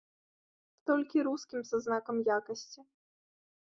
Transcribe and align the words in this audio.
Толькі 0.91 1.25
рускім 1.29 1.61
са 1.71 1.77
знакам 1.87 2.15
якасці. 2.41 2.81